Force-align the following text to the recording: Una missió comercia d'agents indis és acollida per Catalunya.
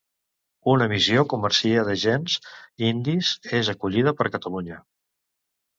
Una 0.71 0.87
missió 0.93 1.25
comercia 1.33 1.83
d'agents 1.89 2.39
indis 2.89 3.33
és 3.61 3.73
acollida 3.77 4.19
per 4.23 4.33
Catalunya. 4.39 4.83